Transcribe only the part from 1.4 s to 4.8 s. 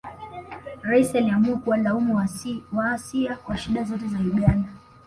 kuwalaumu Waasia kwa shida zote za Uganda